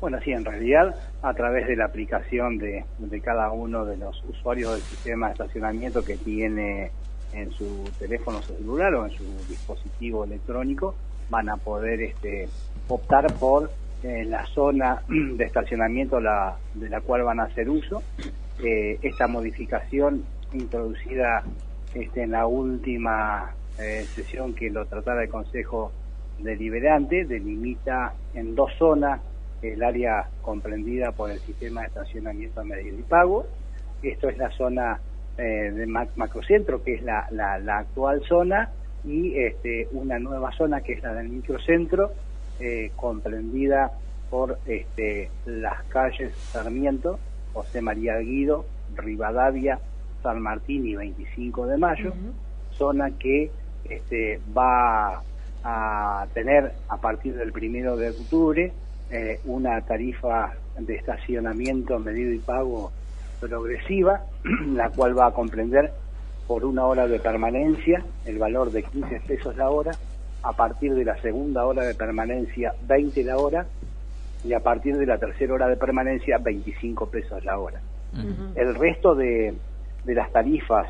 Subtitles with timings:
[0.00, 2.84] Bueno, sí, en realidad a través de la aplicación de,
[3.22, 6.92] cada uno de los usuarios del sistema de estacionamiento que tiene
[7.32, 10.94] en su teléfono celular o en su dispositivo electrónico,
[11.30, 12.48] van a poder este,
[12.86, 13.70] optar por
[14.04, 16.20] eh, la zona de estacionamiento
[16.74, 18.02] de la cual van a hacer uso.
[18.62, 21.42] Eh, esta modificación introducida
[21.94, 25.92] este, en la última eh, sesión que lo trataba el Consejo
[26.38, 29.20] Deliberante delimita en dos zonas
[29.62, 33.46] el área comprendida por el sistema de estacionamiento medio y pago.
[34.02, 35.00] Esto es la zona
[35.36, 38.70] eh, de macrocentro, que es la, la, actual zona,
[39.04, 42.12] y este, una nueva zona que es la del microcentro,
[42.60, 43.92] eh, comprendida
[44.30, 47.18] por este, las calles Sarmiento,
[47.52, 49.78] José María Guido, Rivadavia,
[50.22, 52.12] San Martín y 25 de Mayo,
[52.72, 53.50] zona que
[53.88, 55.22] este, va
[55.64, 58.72] a tener a partir del primero de octubre
[59.10, 62.92] eh, una tarifa de estacionamiento medido y pago
[63.40, 64.22] progresiva,
[64.74, 65.92] la cual va a comprender
[66.46, 69.92] por una hora de permanencia el valor de 15 pesos la hora,
[70.42, 73.66] a partir de la segunda hora de permanencia 20 la hora
[74.44, 77.80] y a partir de la tercera hora de permanencia 25 pesos la hora.
[78.54, 79.54] El resto de,
[80.04, 80.88] de las tarifas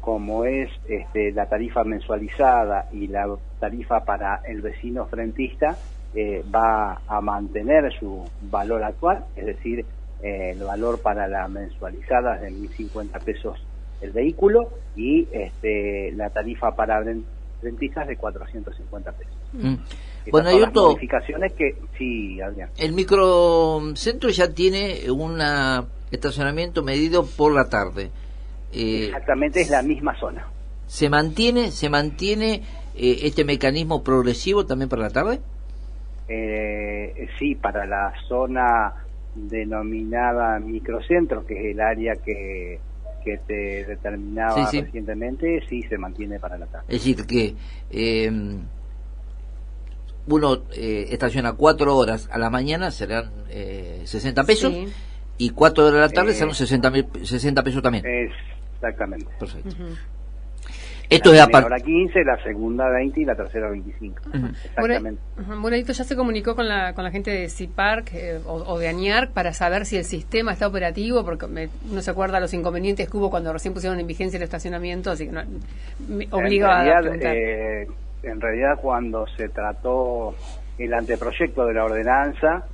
[0.00, 3.28] como es este, la tarifa mensualizada y la
[3.60, 5.76] tarifa para el vecino frentista,
[6.14, 9.84] eh, va a mantener su valor actual, es decir,
[10.22, 13.58] eh, el valor para la mensualizada es de 1.050 pesos
[14.00, 17.02] el vehículo y este, la tarifa para
[17.62, 19.34] rentistas de 450 pesos.
[19.52, 19.74] Mm.
[20.30, 22.70] Bueno, hay otras modificaciones que sí, Adrián.
[22.76, 25.40] El microcentro ya tiene un
[26.10, 28.10] estacionamiento medido por la tarde.
[28.72, 30.46] Eh, Exactamente, es la misma zona.
[30.86, 32.62] ¿Se mantiene, se mantiene
[32.94, 35.40] eh, este mecanismo progresivo también para la tarde?
[36.28, 38.92] Eh, sí, para la zona
[39.34, 42.80] denominada microcentro, que es el área que,
[43.24, 46.86] que te determinaba recientemente, sí se mantiene para la tarde.
[46.88, 47.54] Es decir, que
[47.90, 48.30] eh,
[50.26, 54.74] uno estaciona cuatro horas a la mañana, serán eh, 60 pesos,
[55.38, 58.04] y cuatro horas a la tarde serán 60, 60 pesos también.
[58.06, 59.26] Exactamente.
[59.38, 59.76] Perfecto.
[61.10, 64.18] Esto es la hora 15, la segunda 20 y la tercera 25.
[64.64, 65.20] Exactamente.
[65.58, 69.32] Bueno, ya se comunicó con la, con la gente de CIPARC eh, o, de ANIARC
[69.32, 73.16] para saber si el sistema está operativo, porque me, uno se acuerda los inconvenientes que
[73.16, 75.42] hubo cuando recién pusieron en vigencia el estacionamiento, así que no,
[76.08, 77.34] me obliga a preguntar.
[77.34, 77.86] Eh,
[78.22, 80.34] en realidad, cuando se trató
[80.76, 82.66] el anteproyecto de la ordenanza,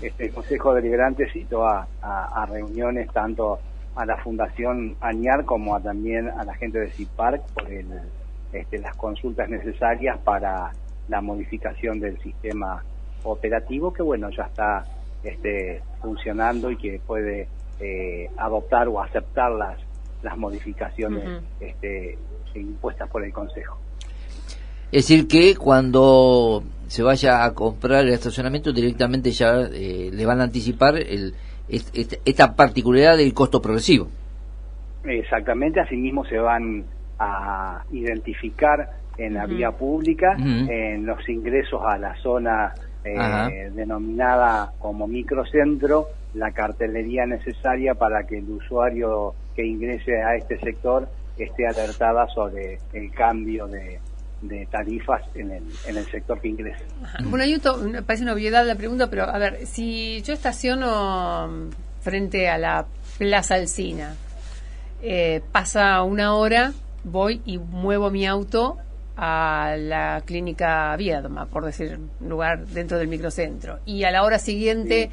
[0.00, 3.60] este, el Consejo Deliberante citó a, a reuniones tanto
[3.94, 7.86] a la Fundación AñAR como a, también a la gente de CIPARC por el,
[8.52, 10.72] este, las consultas necesarias para
[11.08, 12.82] la modificación del sistema
[13.24, 14.84] operativo que bueno ya está
[15.22, 17.48] este, funcionando y que puede
[17.80, 19.78] eh, adoptar o aceptar las,
[20.22, 22.18] las modificaciones este,
[22.54, 23.78] impuestas por el Consejo.
[24.90, 30.40] Es decir, que cuando se vaya a comprar el estacionamiento directamente ya eh, le van
[30.40, 31.34] a anticipar el,
[31.72, 34.08] esta particularidad del costo progresivo.
[35.04, 36.84] Exactamente, asimismo se van
[37.18, 42.72] a identificar en la vía pública, en los ingresos a la zona
[43.04, 50.58] eh, denominada como microcentro, la cartelería necesaria para que el usuario que ingrese a este
[50.58, 53.98] sector esté alertada sobre el cambio de,
[54.42, 56.84] de tarifas en el, en el sector que ingresa.
[57.24, 57.44] Bueno,
[57.82, 61.70] me parece una obviedad la pregunta, pero a ver, si yo estaciono
[62.00, 62.86] frente a la
[63.18, 64.14] Plaza Alcina,
[65.00, 66.72] eh, pasa una hora,
[67.04, 68.78] voy y muevo mi auto
[69.16, 73.78] a la clínica Viedma, por decir, un lugar dentro del microcentro.
[73.84, 75.10] Y a la hora siguiente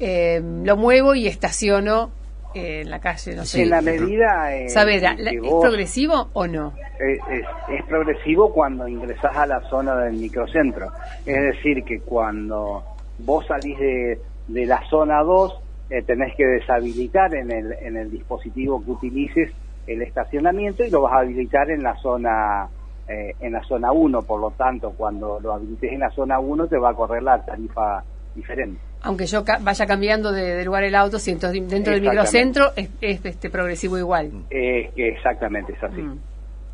[0.00, 2.10] eh, lo muevo y estaciono
[2.58, 3.62] en la calle, no sé.
[3.62, 4.54] En la medida...
[4.54, 6.74] Eh, ¿Es progresivo o no?
[6.98, 10.90] Es, progresivo cuando ingresás a la zona del microcentro.
[11.24, 12.82] Es decir, que cuando
[13.18, 15.60] vos salís de, de la zona 2,
[15.90, 19.52] eh, tenés que deshabilitar en el, en el dispositivo que utilices
[19.86, 22.68] el estacionamiento y lo vas a habilitar en la zona
[23.08, 26.66] eh, en la zona 1, por lo tanto, cuando lo habilites en la zona 1
[26.66, 28.04] te va a correr la tarifa
[28.34, 32.88] diferente aunque yo vaya cambiando de, lugar el auto, si entonces dentro del microcentro es,
[33.00, 34.30] este progresivo igual.
[34.50, 36.02] Eh, exactamente, es así.
[36.02, 36.18] Mm.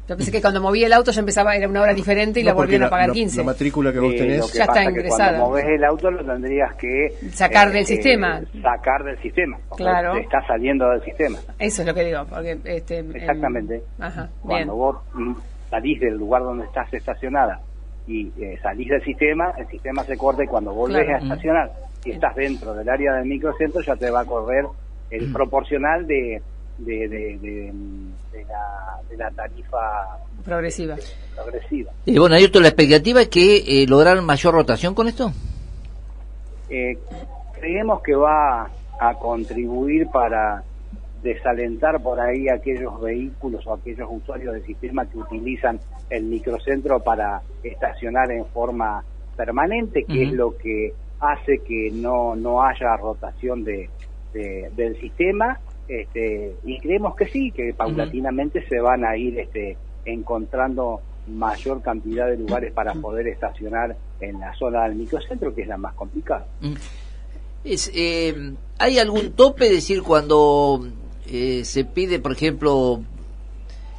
[0.06, 2.53] Yo pensé que cuando moví el auto ya empezaba, era una hora diferente y la
[2.53, 3.38] volvieron a pagar 15.
[3.38, 5.38] La matrícula que vos tenés ya está ingresada.
[5.38, 8.43] Cuando moves el auto lo tendrías que sacar del eh, sistema.
[8.61, 9.59] sacar del sistema.
[9.75, 10.17] Claro.
[10.19, 11.38] Está saliendo del sistema.
[11.59, 12.26] Eso es lo que digo.
[12.26, 13.82] Porque, este, Exactamente.
[14.43, 14.97] cuando vos
[15.71, 17.61] salís del lugar donde estás estacionada
[18.06, 21.71] y eh, salís del sistema, el sistema se corta y cuando volvés a estacionar
[22.05, 24.67] Si estás dentro del área del microcentro, ya te va a correr
[25.11, 26.43] el proporcional de,
[26.79, 29.79] de, de, de, la, de la tarifa
[30.45, 30.97] progresiva.
[31.35, 31.93] progresiva.
[32.05, 35.33] Y bueno, ¿hay la expectativa es que eh, lograr mayor rotación con esto?
[36.69, 36.99] Eh,
[37.59, 38.69] creemos que va
[39.00, 40.62] a contribuir para
[41.23, 45.81] desalentar por ahí aquellos vehículos o aquellos usuarios del sistema que utilizan
[46.11, 49.03] el microcentro para estacionar en forma
[49.37, 50.93] permanente, que es lo que
[51.32, 53.91] hace que no, no haya rotación de,
[54.32, 55.59] del sistema.
[55.87, 62.26] Este, y creemos que sí, que paulatinamente se van a ir este, encontrando mayor cantidad
[62.26, 66.47] de lugares para poder estacionar en la zona del microcentro, que es la más complicada.
[67.65, 69.71] Es, eh, ¿Hay algún tope?
[69.71, 70.87] decir, cuando
[71.26, 73.03] eh, se pide, por ejemplo,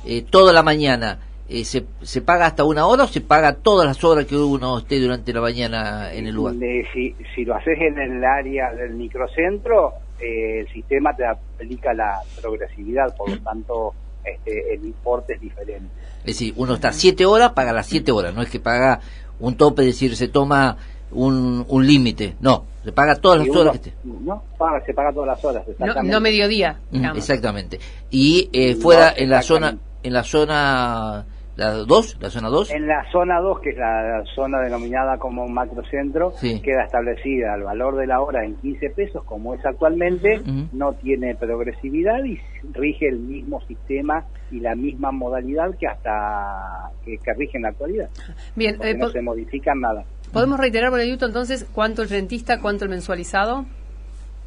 [0.05, 3.85] eh, toda la mañana, eh, se, ¿se paga hasta una hora o se paga todas
[3.85, 6.55] las horas que uno esté durante la mañana en el lugar?
[6.91, 13.15] si, si lo haces en el área del microcentro, el sistema te aplica la progresividad,
[13.15, 13.93] por lo tanto
[14.23, 15.89] este, el importe es diferente.
[16.19, 18.99] Es decir, uno está siete horas, paga las siete horas, no es que paga
[19.39, 20.77] un tope, es decir, se toma
[21.11, 23.93] un, un límite, no, se paga todas las horas que esté.
[24.03, 24.43] No,
[24.83, 25.63] se paga todas las horas.
[25.77, 26.79] No, no mediodía.
[27.15, 27.79] exactamente.
[28.09, 31.25] Y eh, fuera en la zona, en la zona
[31.55, 32.71] la 2, la zona 2.
[32.71, 37.95] En la zona 2, que es la, zona denominada como macrocentro, queda establecida el valor
[37.95, 40.41] de la hora en 15 pesos, como es actualmente,
[40.73, 42.39] no tiene progresividad y
[42.73, 48.09] rige el mismo sistema y la misma modalidad que hasta que, rige en la actualidad.
[48.55, 50.03] Bien, eh, no se modifican nada.
[50.33, 53.65] ¿Podemos reiterar, por el entonces, cuánto el rentista, cuánto el mensualizado?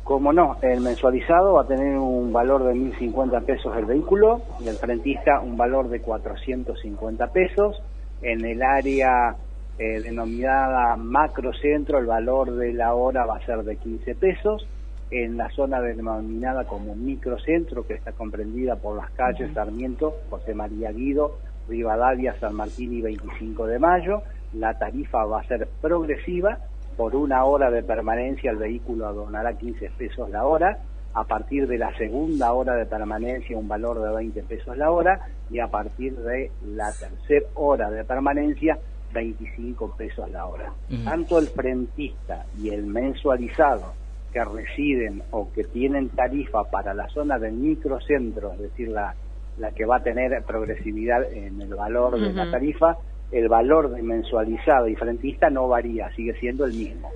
[0.08, 4.66] Como no, el mensualizado va a tener un valor de 1.050 pesos el vehículo y
[4.66, 7.82] el frentista un valor de 450 pesos.
[8.22, 9.36] En el área
[9.78, 14.66] eh, denominada macrocentro el valor de la hora va a ser de 15 pesos.
[15.10, 20.90] En la zona denominada como microcentro, que está comprendida por las calles Sarmiento, José María
[20.90, 21.36] Guido,
[21.68, 24.22] Rivadavia, San Martín y 25 de Mayo,
[24.54, 26.60] la tarifa va a ser progresiva,
[26.98, 30.78] por una hora de permanencia el vehículo adonará 15 pesos la hora,
[31.14, 35.20] a partir de la segunda hora de permanencia un valor de 20 pesos la hora.
[35.48, 38.78] Y a partir de la tercera hora de permanencia
[39.14, 40.72] 25 pesos la hora.
[41.04, 43.94] Tanto el frentista y el mensualizado
[44.32, 49.14] que residen o que tienen tarifa para la zona del microcentro, es decir, la,
[49.56, 52.96] la que va a tener progresividad en el valor de la tarifa,
[53.30, 57.10] el valor de mensualizado y frentista no varía, sigue siendo el mismo.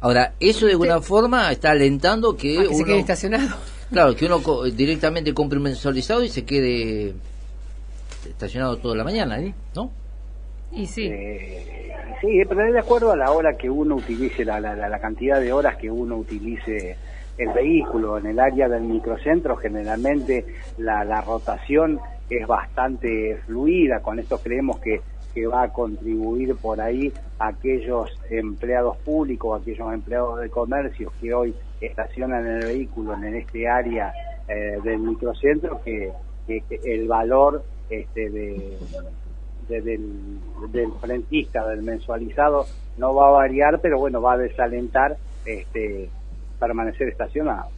[0.00, 3.56] Ahora, eso de alguna forma está alentando que, uno, se quede estacionado.
[3.90, 7.14] Claro, que uno directamente compre un mensualizado y se quede
[8.28, 9.38] estacionado toda la mañana,
[9.74, 9.90] ¿no?
[10.72, 11.06] Y sí.
[11.06, 14.98] Eh, sí, pero es de acuerdo a la hora que uno utilice, la, la, la
[14.98, 16.98] cantidad de horas que uno utilice
[17.38, 18.18] el vehículo.
[18.18, 20.44] En el área del microcentro generalmente
[20.76, 21.98] la, la rotación
[22.28, 25.00] es bastante fluida, con esto creemos que
[25.34, 31.54] que va a contribuir por ahí aquellos empleados públicos, aquellos empleados de comercio que hoy
[31.80, 34.12] estacionan el vehículo en este área
[34.48, 36.12] eh, del microcentro, que,
[36.82, 38.78] el valor este, de,
[39.68, 40.38] del,
[40.72, 42.64] del frentista, del mensualizado,
[42.96, 46.08] no va a variar, pero bueno, va a desalentar este,
[46.58, 47.68] permanecer estacionado.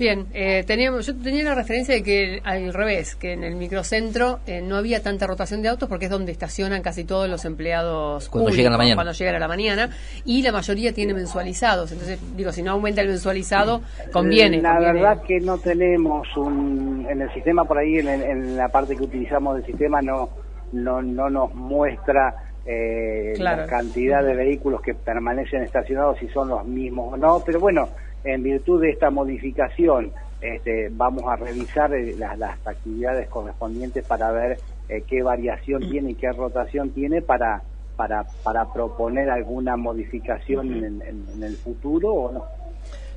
[0.00, 4.38] Bien, eh, teníamos, yo tenía la referencia de que al revés, que en el microcentro
[4.46, 8.30] eh, no había tanta rotación de autos porque es donde estacionan casi todos los empleados
[8.30, 8.94] cuando llegan a la mañana.
[8.94, 9.90] Cuando llegan a la mañana
[10.24, 11.92] y la mayoría tiene mensualizados.
[11.92, 14.62] Entonces, digo, si no aumenta el mensualizado, conviene.
[14.62, 19.02] La verdad que no tenemos un, en el sistema por ahí, en, la parte que
[19.02, 20.30] utilizamos del sistema, no,
[20.72, 26.64] no, no nos muestra eh, la cantidad de vehículos que permanecen estacionados, si son los
[26.64, 27.90] mismos o no, pero bueno
[28.24, 34.58] en virtud de esta modificación, este, vamos a revisar eh, las, actividades correspondientes para ver
[34.88, 37.62] eh, qué variación tiene y qué rotación tiene para,
[37.96, 42.60] para, para proponer alguna modificación en, en el futuro o no.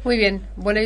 [0.03, 0.81] Muy bien, bueno,